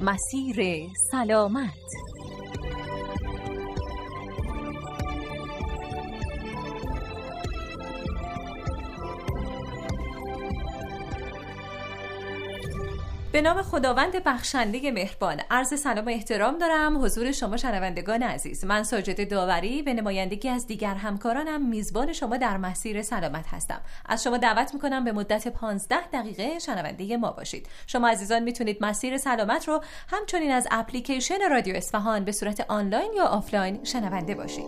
[0.00, 1.70] مسیر سلامت.
[13.36, 15.40] به نام خداوند بخشنده مهربان.
[15.50, 18.64] عرض سلام و احترام دارم حضور شما شنوندگان عزیز.
[18.64, 23.80] من ساجد داوری به نمایندگی از دیگر همکارانم میزبان شما در مسیر سلامت هستم.
[24.06, 27.68] از شما دعوت می‌کنم به مدت 15 دقیقه شنونده ما باشید.
[27.86, 33.24] شما عزیزان می‌تونید مسیر سلامت رو همچنین از اپلیکیشن رادیو اصفهان به صورت آنلاین یا
[33.24, 34.66] آفلاین شنونده باشید.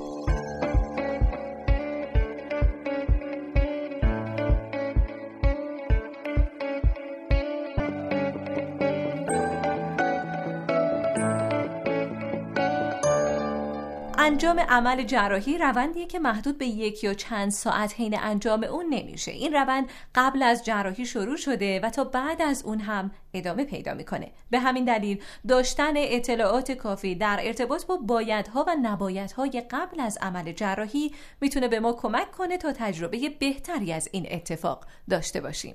[14.29, 19.31] انجام عمل جراحی روندیه که محدود به یک یا چند ساعت حین انجام اون نمیشه.
[19.31, 23.95] این روند قبل از جراحی شروع شده و تا بعد از اون هم ادامه پیدا
[23.95, 24.33] می‌کنه.
[24.51, 30.53] به همین دلیل داشتن اطلاعات کافی در ارتباط با بایدها و نبایدهای قبل از عمل
[30.53, 35.75] جراحی می‌تونه به ما کمک کنه تا تجربه بهتری از این اتفاق داشته باشیم.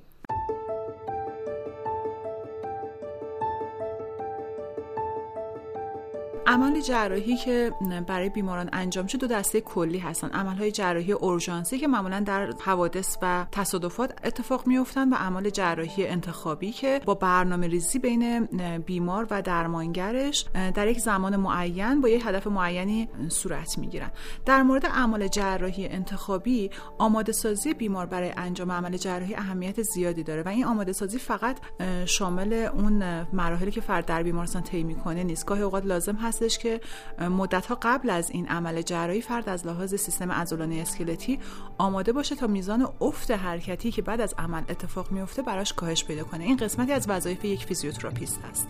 [6.54, 7.72] عمل جراحی که
[8.08, 10.30] برای بیماران انجام شد دو دسته کلی هستن.
[10.30, 16.08] عمل های جراحی اورژانسی که معمولا در حوادث و تصادفات اتفاق میفتن و عمل جراحی
[16.08, 18.46] انتخابی که با برنامه ریزی بین
[18.86, 24.12] بیمار و درمانگرش در یک زمان معین با یک هدف معینی صورت می‌گیرن.
[24.46, 30.44] در مورد عمل جراحی انتخابی آماده سازی بیمار برای انجام عمل جراحی اهمیت زیادی داره
[30.44, 31.58] و این آماده سازی فقط
[32.06, 35.46] شامل اون مراحلی که فرد در بیمارستان طی می‌کنه نیست.
[35.46, 36.82] گاهی اوقات لازم هست هستش که
[37.20, 41.40] مدت ها قبل از این عمل جراحی فرد از لحاظ سیستم عضلانی اسکلتی
[41.78, 46.24] آماده باشه تا میزان افت حرکتی که بعد از عمل اتفاق میفته براش کاهش پیدا
[46.24, 46.44] کنه.
[46.44, 48.68] این قسمتی از وظایف یک فیزیوتراپیست هست.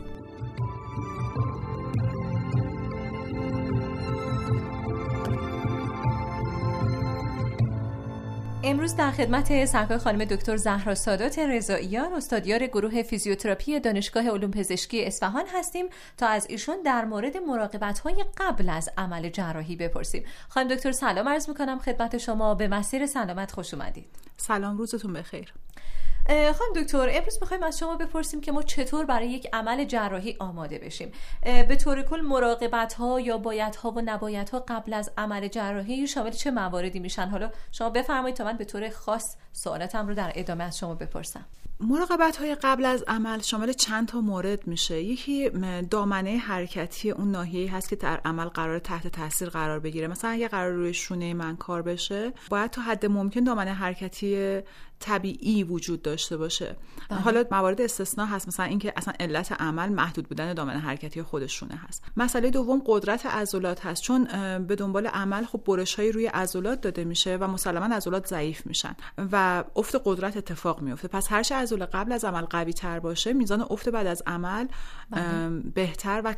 [8.65, 15.05] امروز در خدمت سرکار خانم دکتر زهرا سادات رضاییان استادیار گروه فیزیوتراپی دانشگاه علوم پزشکی
[15.05, 15.85] اصفهان هستیم
[16.17, 20.23] تا از ایشون در مورد مراقبت های قبل از عمل جراحی بپرسیم.
[20.49, 22.55] خانم دکتر سلام عرض می‌کنم خدمت شما.
[22.55, 24.05] به مسیر سلامت خوش اومدید.
[24.37, 25.53] سلام روزتون بخیر.
[26.29, 30.79] خانم دکتر امروز می‌خوایم از شما بپرسیم که ما چطور برای یک عمل جراحی آماده
[30.79, 31.11] بشیم؟
[31.43, 36.07] به طور کل مراقبت ها یا باید ها و نباید ها قبل از عمل جراحی
[36.07, 40.31] شامل چه مواردی میشن؟ حالا شما بفرمایید تا من به طور خاص سوالاتم رو در
[40.35, 41.45] ادامه از شما بپرسم.
[41.79, 45.49] مراقبت های قبل از عمل شامل چند تا مورد میشه؟ یکی
[45.89, 50.07] دامنه حرکتی اون ناحیه هست که در عمل قرار تحت تاثیر قرار بگیره.
[50.07, 54.61] مثلا اگه قرار روی شونه من کار بشه باید تا حد ممکن دامنه حرکتی
[55.03, 56.75] طبیعی وجود داشته باشه
[57.09, 57.19] بله.
[57.19, 62.03] حالا موارد استثنا هست مثلا اینکه اصلا علت عمل محدود بودن دامنه حرکتی خودشونه هست
[62.17, 64.23] مسئله دوم قدرت عضلات هست چون
[64.67, 68.95] به دنبال عمل خب برش های روی عضلات داده میشه و مسلما عضلات ضعیف میشن
[69.31, 73.33] و افت قدرت اتفاق میفته پس هر چه عضله قبل از عمل قوی تر باشه
[73.33, 74.67] میزان افت بعد از عمل
[75.11, 75.49] بله.
[75.75, 76.35] بهتر و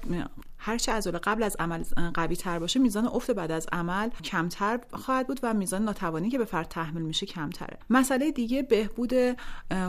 [0.65, 1.83] هرچه عضله قبل از عمل
[2.13, 6.37] قوی تر باشه میزان افت بعد از عمل کمتر خواهد بود و میزان ناتوانی که
[6.37, 9.13] به فرد تحمیل میشه کمتره مسئله دیگه بهبود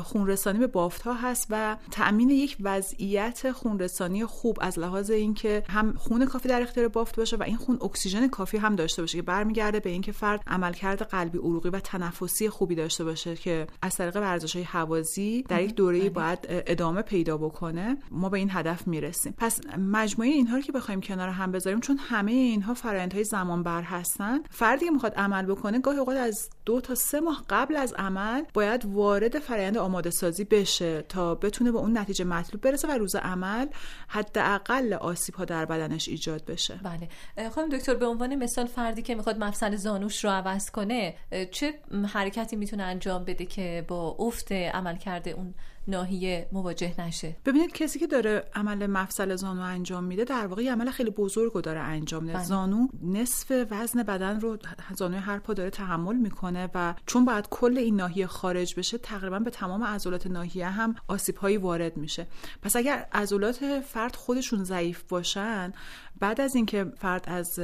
[0.02, 5.94] خونرسانی به بافت ها هست و تأمین یک وضعیت خونرسانی خوب از لحاظ اینکه هم
[5.96, 9.22] خون کافی در اختیار بافت باشه و این خون اکسیژن کافی هم داشته باشه که
[9.22, 14.16] برمیگرده به اینکه فرد عملکرد قلبی عروقی و تنفسی خوبی داشته باشه که از طریق
[14.16, 16.10] ورزش های حوازی در یک دوره بله.
[16.10, 21.28] باید ادامه پیدا بکنه ما به این هدف می‌رسیم پس مجموعه اینها که بخوایم کنار
[21.28, 24.38] هم بذاریم چون همه اینها فرآیندهای زمان بر هستن.
[24.50, 28.42] فردی که می‌خواد عمل بکنه گاهی اوقات از دو تا سه ماه قبل از عمل
[28.54, 33.14] باید وارد فرآیند آماده سازی بشه تا بتونه به اون نتیجه مطلوب برسه و روز
[33.14, 33.66] عمل
[34.08, 36.80] حداقل آسیب ها در بدنش ایجاد بشه.
[36.82, 37.48] بله.
[37.48, 41.14] خانم دکتر به عنوان مثال فردی که می‌خواد مفصل زانوش رو عوض کنه
[41.50, 41.74] چه
[42.08, 45.54] حرکتی می‌تونه انجام بده که با افت عمل کرده اون
[45.88, 47.36] ناحیه مواجه نشه.
[47.44, 51.60] ببینید کسی که داره عمل مفصل زانو انجام میده در واقع عمل خیلی بزرگ رو
[51.60, 52.34] داره انجام میده.
[52.34, 52.44] بله.
[52.44, 54.56] زانو نصف وزن بدن رو
[54.96, 59.38] زانوی هر پا داره تحمل می‌کنه و چون باید کل این ناحیه خارج بشه تقریبا
[59.38, 62.26] به تمام عضلات ناحیه هم آسیب هایی وارد میشه.
[62.62, 65.72] پس اگر عضلات فرد خودشون ضعیف باشن
[66.20, 67.58] بعد از اینکه فرد از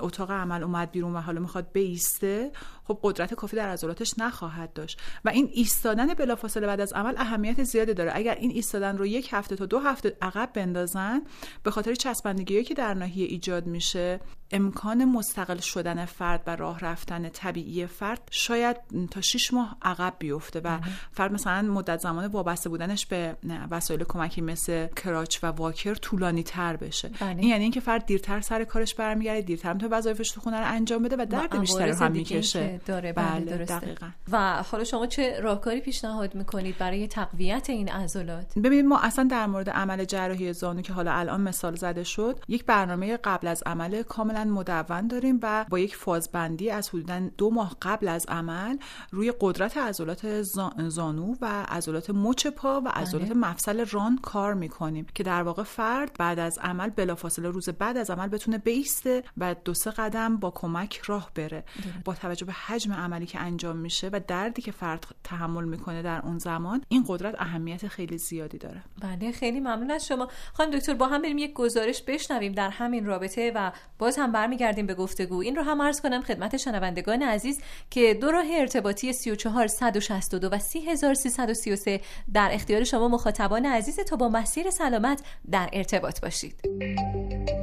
[0.00, 2.50] اتاق عمل اومد بیرون و حالا می‌خواد بیسته
[2.88, 5.00] خب قدرت کافی در عضلاتش نخواهد داشت.
[5.24, 8.12] و این ایستادن بلافاصله بعد از عمل اهمیت زیادی داره.
[8.14, 11.22] اگر این ایستادن رو یک هفته تا دو هفته عقب بندازن
[11.62, 17.28] به خاطر چسبندگی که در ناحیه ایجاد میشه امکان مستقل شدن فرد و راه رفتن
[17.28, 18.76] طبیعی فرد شاید
[19.10, 20.78] تا 6 ماه عقب بیفته و
[21.12, 23.36] فرد مثلا مدت زمان وابسته بودنش به
[23.70, 27.10] وسایل کمکی مثل کراچ و واکر طولانی تر بشه.
[27.20, 27.28] بله.
[27.28, 31.02] این یعنی اینکه فرد دیرتر سر کارش برمیگرده دیرتر می‌تونه وظایفش تو خونه رو انجام
[31.02, 32.80] بده و درد بیشتری هم می‌کشه.
[32.86, 33.12] داره.
[33.12, 34.06] بله, بله دقیقا.
[34.32, 39.46] و حالا شما چه راهکاری پیشنهاد می‌کنید برای تقویت این عضلات؟ ببینید ما اصلا در
[39.46, 44.02] مورد عمل جراحی زانو که حالا الان مثال زده شد یک برنامه قبل از عمل
[44.02, 48.78] کاملا مدون داریم و با یک فازبندی از حدودا دو ماه قبل از عمل
[49.10, 50.42] روی قدرت عضلات
[50.88, 53.34] زانو و عضلات مچ پا و عضلات بله.
[53.34, 58.10] مفصل ران کار می‌کنیم که در واقع فرد بعد از عمل بلافاصله روز بعد از
[58.10, 61.64] عمل بتونه بیسته و دو سه قدم با کمک راه بره.
[62.04, 66.20] با توجه به حجم عملی که انجام میشه و دردی که فرد تحمل می‌کنه در
[66.24, 68.82] اون زمان این قدرت اهمیت خیلی زیادی داره.
[69.02, 70.28] بله خیلی ممنون از شما.
[70.52, 74.86] خانم دکتر با هم بریم یک گزارش بشنویم در همین رابطه و باز هم برمیگردیم
[74.86, 75.40] به گفتگو.
[75.40, 77.60] این رو هم عرض کنم خدمت شنوندگان عزیز
[77.90, 82.00] که دو راه ارتباطی 34 162 و 30333
[82.34, 87.57] در اختیار شما مخاطبان عزیز تا با مسیر سلامت در ارتباط باشید.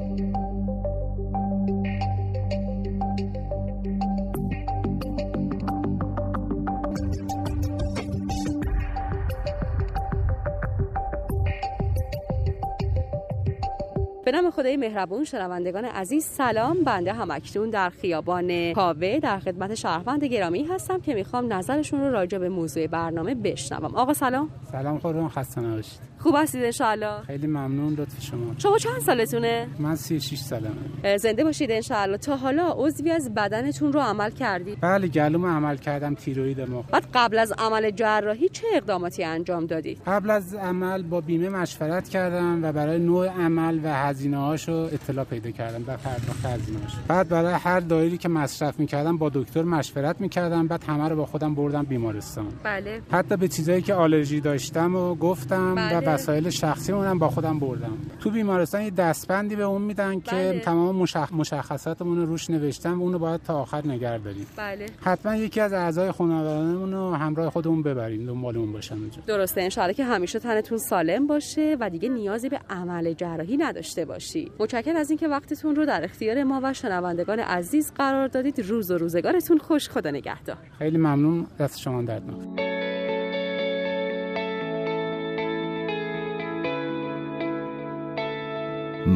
[14.26, 16.84] به نام خدای مهربون شنوندگان عزیز سلام.
[16.84, 22.38] بنده همکنون در خیابان کاوه در خدمت شهروند گرامی هستم که می‌خوام نظرشون رو راجع
[22.38, 23.96] به موضوع برنامه بشنوم.
[23.96, 24.50] آقا سلام.
[24.72, 26.00] سلام خودتون خسته نباشید.
[26.26, 28.54] خوب هستید انشالله خیلی ممنون لطف شما.
[28.58, 31.18] شما چند سالتونه؟ من 36 سالمه.
[31.18, 36.16] زنده باشید انشالله تا حالا عضوی از بدنتون رو عمل کردید؟ بله گلوم عمل کردم
[36.16, 36.86] تیروید مخ.
[36.86, 42.10] بعد قبل از عمل جراحی چه اقداماتی انجام دادید؟ قبل از عمل با بیمه مشورت
[42.10, 47.30] کردم و برای نوع عمل و هزینه هاشو اطلاع پیدا کردم و پرداخت هزینه بعد
[47.30, 51.56] برای هر دایری که مصرف می‌کردم با دکتر مشورت می‌کردم بعد همه رو با خودم
[51.56, 52.48] بردم بیمارستان.
[52.64, 53.02] بله.
[53.12, 55.98] حتی به چیزایی که آلرژی داشتم و گفتم بله.
[55.98, 57.98] و وسایل شخصی اونم با خودم بردم.
[58.20, 60.60] تو بیمارستان یه دستبندی به اون میدن که بله.
[60.60, 61.34] تمام مشخ...
[61.34, 64.46] مشخصاتمون رو روش نوشتم اونو باید تا آخر نگه داریم.
[64.58, 64.86] بله.
[65.02, 69.22] حتما یکی از اعضای خانوادهمون رو همراه خودمون ببریم دنبالمون باشن اونجا.
[69.28, 69.70] درسته.
[69.78, 74.52] ان که همیشه تنتون سالم باشه و دیگه نیازی به عمل جراحی نداشته باشی.
[74.60, 78.60] متشکرم از اینکه وقتتون رو در اختیار ما و شنوندگان عزیز قرار دادید.
[78.60, 79.90] روز و روزگارتون خوش.
[79.90, 80.58] خدا نگهدار.
[80.80, 81.48] خیلی ممنون.
[81.60, 82.75] دست شما درد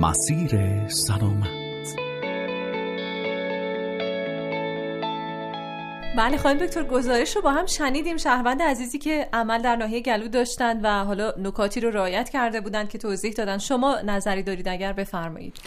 [0.02, 1.96] مسیر سلامت.
[6.18, 8.18] بله خانم دکتر گزارش رو با هم شنیدیم.
[8.18, 12.90] شهروند عزیزی که عمل در ناحیه گلو داشتند و حالا نکاتی رو رعایت کرده بودند
[12.90, 13.58] که توضیح دادن.
[13.58, 15.58] شما نظری دارید اگر بفرمایید.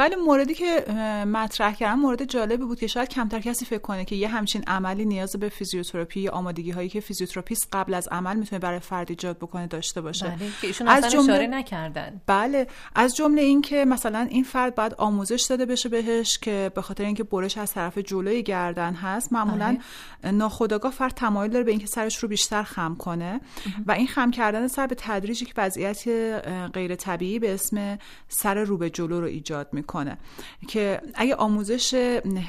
[0.00, 0.92] بله موردی که
[1.26, 5.04] مطرح کردم مورد جالبی بود که شاید کمتر کسی فکر کنه که یه همچین عملی
[5.04, 9.36] نیاز به فیزیوتراپی یا آمادگی هایی که فیزیوتراپیست قبل از عمل می‌تونه برای فرد ایجاد
[9.38, 10.26] بکنه داشته باشه.
[10.26, 12.20] بله که ایشون از جمله اشاره نکردن.
[12.26, 16.82] بله از جمله این که مثلا این فرد باید آموزش داده بشه بهش که به
[16.82, 19.78] خاطر اینکه برش از طرف جلوی گردن هست معمولا
[20.22, 20.32] بله.
[20.32, 23.40] ناخودآگاه فرد تمایل داره به اینکه سرش رو بیشتر خم کنه
[23.86, 26.08] و این خم کردن سر به تدریجی که وضعیت
[26.72, 27.98] غیر طبیعی به اسم
[28.28, 29.89] سر رو به جلو رو ایجاد می‌کنه.
[29.90, 30.18] کنه
[30.68, 31.94] که اگه آموزش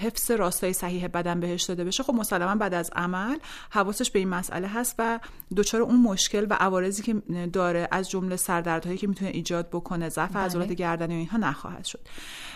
[0.01, 3.38] حفظ راستای صحیح بدن بهش داده بشه خب مسلما بعد از عمل
[3.69, 5.19] حواسش به این مسئله هست و
[5.55, 7.13] دچار اون مشکل و عوارضی که
[7.53, 10.43] داره از جمله سردردهایی که می‌تونه ایجاد بکنه ضعف بله.
[10.43, 12.00] عضلات گردنی و اینها نخواهد شد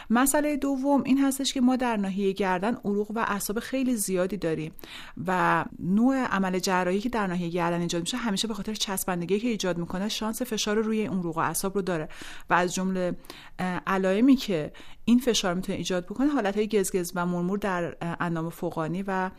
[0.09, 4.71] مسئله دوم این هستش که ما در ناحیه گردن عروق و اعصاب خیلی زیادی داریم
[5.27, 9.47] و نوع عمل جراحی که در ناحیه گردن ایجاد میشه همیشه به خاطر چسبندگی که
[9.47, 12.09] ایجاد می‌کنه شانس فشار روی اون عروق و اعصاب رو داره
[12.49, 13.15] و از جمله
[13.87, 14.71] علائمی که
[15.05, 16.27] این فشار می‌تونه ایجاد بکنه.
[16.27, 19.31] حالت های گزگز و مرمور در اندام فوقانی و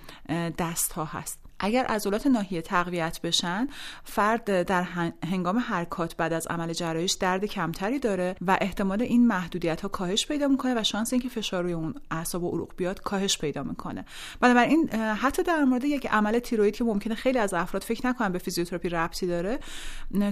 [0.59, 1.46] دست ها هست.
[1.61, 3.69] اگر عضلات ناحیه تقویت بشن
[4.05, 4.83] فرد در
[5.25, 10.27] هنگام حرکات بعد از عمل جراحیش درد کمتری داره و احتمال این محدودیت ها کاهش
[10.27, 14.05] پیدا می‌کنه و شانس اینکه فشار روی اون اعصاب و عروق بیاد کاهش پیدا می‌کنه.
[14.41, 18.39] بنابراین حتی در مورد یک عمل تیروید که ممکنه خیلی از افراد فکر نکنن به
[18.39, 19.59] فیزیوتراپی ربطی داره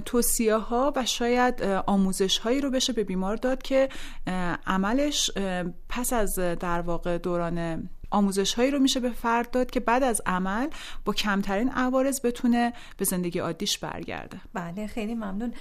[0.05, 3.89] توصیه ها و شاید آموزش هایی رو بشه به بیمار داد که
[4.67, 5.31] عملش
[5.89, 10.21] پس از در واقع دوران آموزش هایی رو میشه به فرد داد که بعد از
[10.25, 10.67] عمل
[11.05, 14.37] با کمترین عوارض بتونه به زندگی عادیش برگرده.
[14.53, 15.53] بله خیلی ممنون.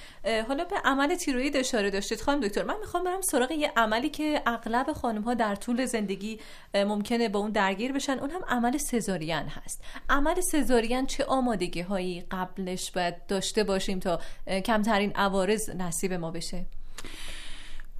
[0.48, 2.62] حالا به عمل تیروید اشاره داشتید خانم دکتر.
[2.62, 6.40] من می‌خوام برم سراغ یه عملی که اغلب خانم ها در طول زندگی
[6.74, 8.18] ممکنه با اون درگیر بشن.
[8.18, 9.84] اون هم عمل سزارین هست.
[10.10, 14.20] عمل سزارین چه آمادگی هایی قبلش باید داشته باشیم تا
[14.64, 16.64] کمترین عوارض نصیب ما بشه؟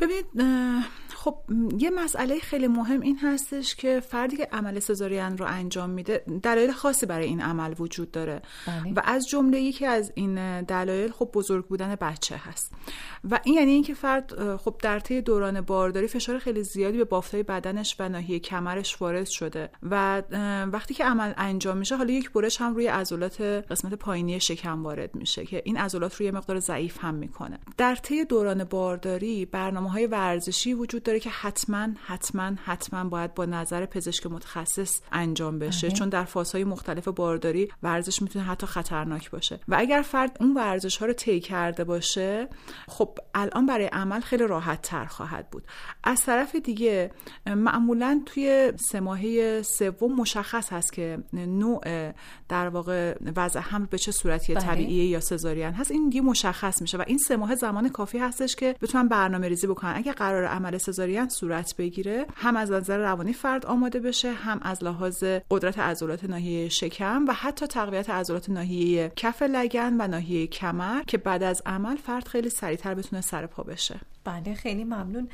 [0.01, 0.27] ببینید
[1.15, 1.37] خب
[1.79, 6.73] یه مسئله خیلی مهم این هستش که فردی که عمل سزارین رو انجام میده دلایل
[6.73, 8.43] خاصی برای این عمل وجود داره.
[8.67, 8.93] بله.
[8.97, 12.73] و از جمله یکی از این دلایل خب بزرگ بودن بچه هست.
[13.31, 17.43] و این یعنی اینکه فرد خب در طی دوران بارداری فشار خیلی زیادی به بافتای
[17.43, 19.71] بدنش و ناحیه کمرش وارد شده.
[19.83, 20.23] و
[20.73, 25.15] وقتی که عمل انجام میشه حالا یک برش هم روی عضلات قسمت پایینی شکم وارد
[25.15, 27.59] میشه که این عضلات رو یه مقدار ضعیف هم می‌کنه.
[27.77, 33.45] در طی دوران بارداری برنامه های ورزشی وجود داره که حتما حتما حتما باید با
[33.45, 35.91] نظر پزشک متخصص انجام بشه.
[35.91, 39.61] چون در فازهای مختلف بارداری ورزش می‌تونه حتی خطرناک باشه.
[39.69, 42.49] و اگر فرد اون ورزش ها رو طی کرده باشه
[42.89, 45.63] خب الان برای عمل خیلی راحت تر خواهد بود.
[46.05, 47.11] از طرف دیگه
[47.47, 52.13] معمولا توی سه ماهه سوم مشخص هست که نوع
[52.49, 54.65] در واقع وضع حمل به چه صورتی بله.
[54.65, 55.91] طبیعی یا سزارین هست.
[55.91, 56.99] این دیگه مشخص میشه.
[56.99, 59.93] و این سه ماه زمان کافی هستش که بتونن برنامه ریزی بکنن.
[59.97, 64.85] اگه قرار عمل سزارین صورت بگیره هم از نظر روانی فرد آماده بشه هم از
[64.85, 71.03] لحاظ قدرت عضلات ناحیه شکم و حتی تقویت عضلات ناحیه کف لگن و ناحیه کمر
[71.03, 74.01] که بعد از عمل فرد خیلی سریعتر بتونه سر پا بشه.
[74.25, 75.29] بله خیلی ممنون.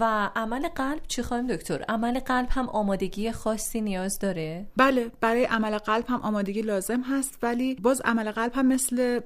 [0.00, 5.44] و عمل قلب چی خواهیم دکتر؟ عمل قلب هم آمادگی خاصی نیاز داره؟ بله برای
[5.44, 9.20] عمل قلب هم آمادگی لازم هست ولی باز عمل قلب هم مثل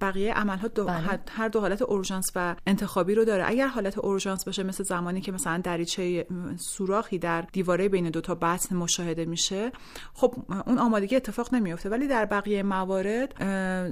[0.00, 1.20] بقیه عمل ها دو بله.
[1.30, 3.44] هر دو حالت اورژانس و انتخابی رو داره.
[3.46, 6.26] اگر حالت اورژانس باشه مثل زمانی که مثلا دریچه
[6.58, 9.72] سوراخی در دیواره بین دو تا بطن مشاهده میشه
[10.14, 10.34] خب
[10.66, 13.34] اون آمادگی اتفاق نمیفته ولی در بقیه موارد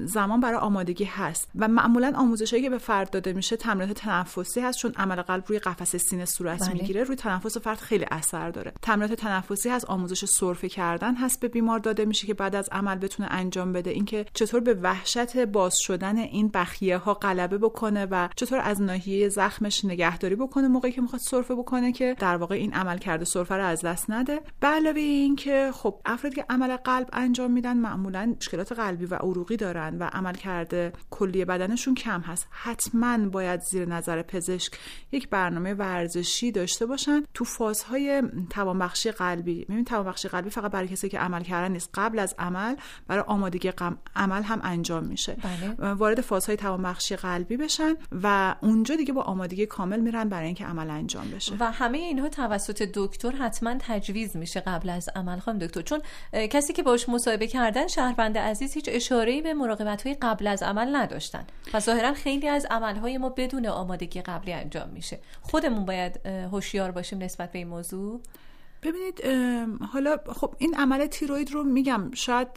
[0.07, 1.50] زمان برای آمادگی هست.
[1.55, 5.59] و معمولا آموزشی که به فرد داده میشه تمرینات تنفسی هست چون عمل قلب روی
[5.75, 6.73] قفس سینه صورت بله.
[6.73, 8.73] می‌گیره روی تنفس فرد خیلی اثر داره.
[8.83, 12.99] تمرینات تنفسی هست آموزش سرفه کردن هست به بیمار داده میشه که بعد از عمل
[12.99, 13.90] بتونه انجام بده.
[13.90, 19.28] اینکه چطور به وحشت باز شدن این بخیه ها غلبه بکنه و چطور از ناحیه
[19.28, 23.54] زخمش نگهداری بکنه موقعی که می‌خواد سرفه بکنه که در واقع این عمل کرده سرفه
[23.54, 24.40] رو از دست نده.
[24.61, 29.57] به علاوه اینکه خب افرادی که عمل قلب انجام میدن معمولا مشکلات قلبی و عروقی
[29.57, 32.47] دارن و عمل کرده کلی بدنشون کم هست.
[32.50, 34.73] حتما باید زیر نظر پزشک
[35.12, 39.64] یک برنامه ورزشی داشته باشن تو فازهای توانبخشی قلبی.
[39.64, 41.90] ببین توانبخشی قلبی فقط برای کسی که عمل کردن نیست.
[41.94, 43.73] قبل از عمل برای آمادگی
[44.16, 45.37] عمل هم انجام میشه.
[45.78, 45.92] بله.
[45.92, 50.90] وارد فازهای توانبخشی قلبی بشن و اونجا دیگه با آمادگی کامل میرن برای اینکه عمل
[50.90, 51.56] انجام بشه.
[51.61, 55.83] و همه اینها توسط دکتر حتما تجویز میشه قبل از عمل خانم دکتر.
[55.83, 56.02] چون
[56.33, 60.97] کسی که باش مصاحبه کردن شهروند عزیز هیچ اشاره‌ای به مراقبت های قبل از عمل
[60.97, 61.44] نداشتن.
[61.75, 65.21] و ظاهرا خیلی از عملهای ما بدون آمادگی قبلی انجام میشه.
[65.54, 68.20] خودمون باید هوشیار باشیم نسبت به این موضوع.
[68.85, 69.25] ببینید
[69.93, 72.49] حالا خب این عمل تیروید رو میگم شاید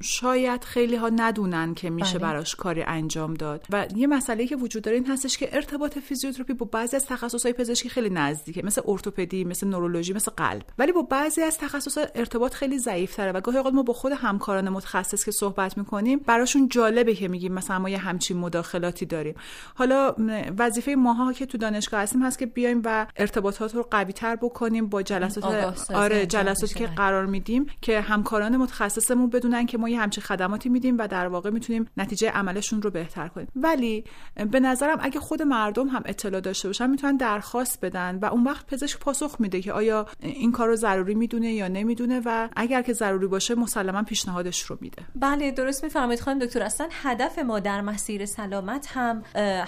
[0.00, 2.28] شاید خیلی ها ندونن که میشه بله.
[2.28, 3.66] براش کاری انجام داد.
[3.70, 7.52] و یه مسئله که وجود داره این هستش که ارتباط فیزیوتراپی با بعضی از تخصصهای
[7.52, 10.62] پزشکی خیلی نزدیکه مثل ارتوپدی مثل نورولوژی مثل قلب.
[10.78, 14.12] ولی با بعضی از تخصص ارتباط خیلی ضعیف تره و گاهی اوقات ما با خود
[14.12, 19.34] همکاران متخصص که صحبت می‌کنیم براشون جالبه که میگیم مثلا ما یه همچین مداخلاتی داریم.
[19.74, 20.14] حالا
[20.58, 24.88] وظیفه ماها که تو دانشگاه هستیم هست که بیایم و ارتباطات رو قوی تر بکنیم
[24.88, 25.57] با جلسات
[25.94, 30.98] آره جلساتی که قرار میدیم که همکاران متخصصمون بدونن که ما یه همچین خدماتی میدیم
[30.98, 33.48] و در واقع می‌تونیم نتیجه عملشون رو بهتر کنیم.
[33.56, 34.04] ولی
[34.50, 38.66] به نظرم اگه خود مردم هم اطلاع داشته باشن می‌تونن درخواست بدن و اون وقت
[38.66, 42.92] پزشک پاسخ میده که آیا این کار رو ضروری می‌دونه یا نمی‌دونه و اگر که
[42.92, 45.02] ضروری باشه مسلما پیشنهادش رو میده.
[45.16, 46.62] بله درست میفرمایید خانم دکتر.
[46.62, 49.22] اصلا هدف ما در مسیر سلامت هم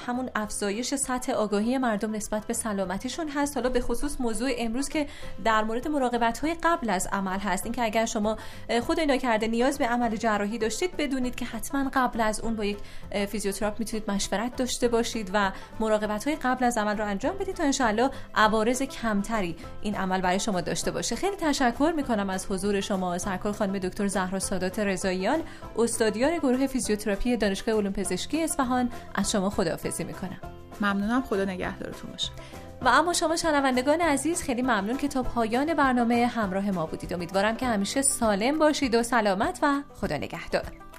[0.06, 3.56] همون افزایش سطح آگاهی مردم نسبت به سلامتیشون هست.
[3.56, 5.06] حالا به خصوص موضوع امروز که
[5.44, 7.64] در مورد مراقبت های قبل از عمل هست.
[7.64, 8.37] اینکه اگر شما
[8.82, 12.64] خود اینا کرده نیاز به عمل جراحی داشتید بدونید که حتما قبل از اون با
[12.64, 12.78] یک
[13.28, 17.64] فیزیوتراپ می‌تونید مشورت داشته باشید و مراقبت های قبل از عمل رو انجام بدید تا
[17.64, 21.16] انشاءالله عوارض کمتری این عمل برای شما داشته باشه.
[21.16, 25.42] خیلی تشکر می‌کنم از حضور شما سرکار خانم دکتر زهرا سادات رضاییان
[25.78, 28.90] استادیار گروه فیزیوتراپی دانشگاه علوم پزشکی اصفهان.
[29.14, 30.40] از شما خداحافظی می‌کنم.
[30.80, 31.22] ممنونم.
[31.22, 32.30] خدا نگهدارتون باشه.
[32.82, 37.14] و اما شما شنوندگان عزیز خیلی ممنون که تا پایان برنامه همراه ما بودید.
[37.14, 40.89] امیدوارم که همیشه سالم باشید و سلامت و خدا نگهدار.